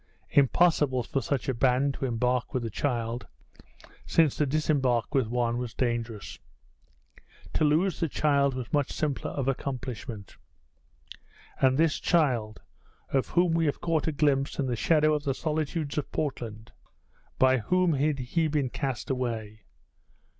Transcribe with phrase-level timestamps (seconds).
[0.31, 3.27] Impossible for such a band to embark with a child,
[4.03, 6.39] since to disembark with one was dangerous.
[7.53, 10.37] To lose the child was much simpler of accomplishment.
[11.59, 12.61] And this child,
[13.09, 16.71] of whom we have caught a glimpse in the shadow of the solitudes of Portland,
[17.37, 19.65] by whom had he been cast away?